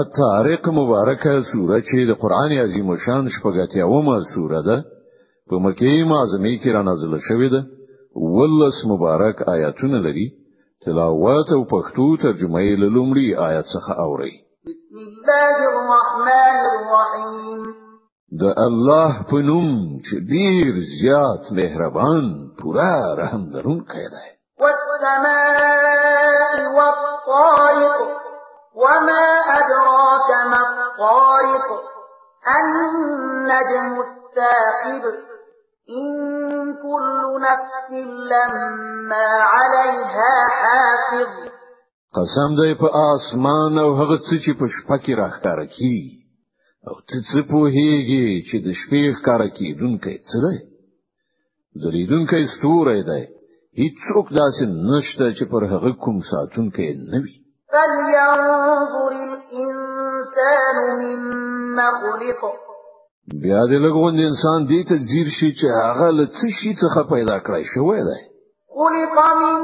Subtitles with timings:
[0.00, 4.78] الطارق مبارکه سوره چې د قران عظیم شان شپږتیاومه سوره ده
[5.48, 7.60] په مکه معظمه کې را نازله شوې ده
[8.36, 10.26] ولس مبارک آیاتونه لري
[10.84, 14.34] تلاوت او پښتو ترجمه یې لومړی آیات څخه اوري
[14.70, 17.60] بسم الله الرحمن الرحیم
[18.42, 19.68] د الله په نوم
[20.06, 20.64] چې ډیر
[21.00, 22.24] زیات مهربان
[22.58, 24.26] پورا رحم درون کړی دی
[24.62, 25.81] والسماء
[31.52, 31.88] الفلق
[32.58, 35.04] النجم الثاقب
[36.02, 37.90] إن كل نفس
[38.32, 41.32] لما عليها حافظ
[42.18, 46.12] قسم دی په آسمان او هغه څه چې په شپه کې راښکاره کیږي
[46.88, 50.56] او ته څه پوهیږي چې د شپې ښکاره کیدونکی څه دی
[51.82, 53.22] ځلېدونکی ستوری دی
[53.82, 57.34] هیڅوک داسې نشته چې پر هغه کوم ساتونکی نه وي
[57.72, 61.31] فلينظر الإنسان مما
[61.90, 62.50] مما خلق
[63.42, 67.36] بیا دې لګون انسان دې ته زیر شي چې هغه له څه شي څخه پیدا
[67.38, 68.20] کړی شوی دی
[68.74, 69.60] خلق من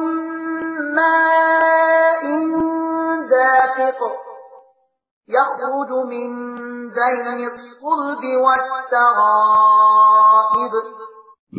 [0.94, 2.22] ماء
[3.30, 3.98] دافق
[5.28, 6.30] يخرج من
[6.98, 10.72] بين الصلب والترائب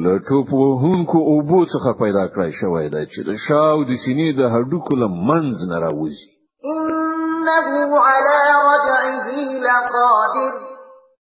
[0.05, 4.93] لټوپ وهونکو اوبو څخه پیدا کړی شوی دی چې د شاو د سینې د هډوکو
[4.95, 6.27] له منځ نه راوځي
[6.63, 8.37] انه علی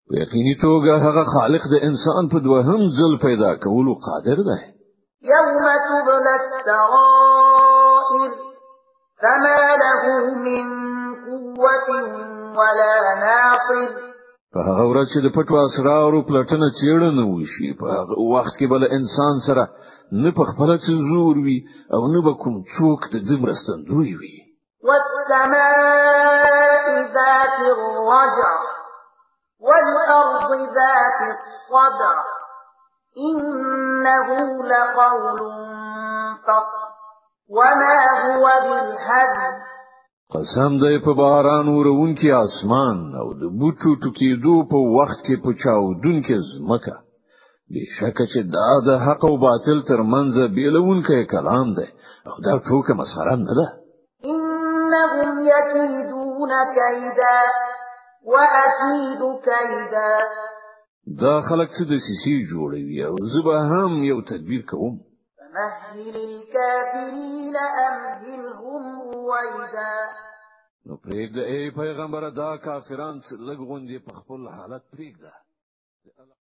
[0.09, 4.59] په یقیني توګه هغه خالق د انسان په دوهم ځل پیدا کولو قادر دی
[5.31, 5.55] یوم
[5.89, 8.31] تبلى السرائر
[9.21, 10.03] فما له
[10.45, 10.65] من
[11.27, 11.89] قوة
[12.59, 12.93] ولا
[13.25, 13.79] ناصر
[14.53, 18.83] په هغه ورځ چې د پټو اسرارو پلټنه چیړنه وشي په هغه وخت کې بل
[18.97, 19.63] انسان سره
[20.23, 21.57] نه په خپل څه زور وي
[21.95, 24.33] او نه به کوم څوک د دې مرستندوی وي
[24.87, 25.75] والسماء
[27.17, 28.66] ذات الرجع
[30.77, 32.15] ذات الصدع
[33.27, 34.27] إنه
[34.63, 35.39] لقول
[36.45, 36.81] فصل
[37.49, 37.95] وما
[38.25, 39.53] هو بالهزل
[40.33, 45.35] قسم دې په باران ورون کې اسمان او د بوټو ټکی دو په وخت کې
[45.43, 46.95] په چاو دن کې زمکه
[47.73, 51.87] بشک چې دا د حق او باطل تر منځ بیلون کې کلام دی
[52.29, 53.67] او دا ټوکه مسره نه ده
[54.33, 57.37] انهم یکیدون کیدا
[58.33, 60.11] واکید کیدا
[61.23, 63.39] دا خلک څه د سیسی جوړوي او زه
[63.71, 64.93] هم یو تدبیر کوم
[65.37, 67.55] فمهل الكافرين
[67.87, 68.81] امهلهم
[69.13, 69.95] رويدا
[70.87, 73.15] نو پریږده ای پیغمبره دا کافران
[73.47, 75.31] لږ غوندې په خپل حالت پریږده